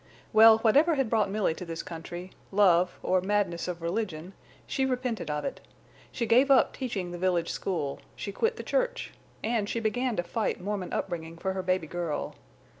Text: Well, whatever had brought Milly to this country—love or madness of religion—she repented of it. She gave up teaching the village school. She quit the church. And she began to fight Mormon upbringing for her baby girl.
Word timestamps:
Well, 0.33 0.57
whatever 0.57 0.95
had 0.95 1.11
brought 1.11 1.29
Milly 1.29 1.53
to 1.53 1.63
this 1.63 1.83
country—love 1.83 2.97
or 3.03 3.21
madness 3.21 3.67
of 3.67 3.83
religion—she 3.83 4.83
repented 4.83 5.29
of 5.29 5.45
it. 5.45 5.61
She 6.11 6.25
gave 6.25 6.49
up 6.49 6.73
teaching 6.73 7.11
the 7.11 7.19
village 7.19 7.49
school. 7.51 7.99
She 8.15 8.31
quit 8.31 8.55
the 8.55 8.63
church. 8.63 9.11
And 9.43 9.69
she 9.69 9.79
began 9.79 10.15
to 10.15 10.23
fight 10.23 10.59
Mormon 10.59 10.91
upbringing 10.91 11.37
for 11.37 11.53
her 11.53 11.61
baby 11.61 11.85
girl. 11.85 12.33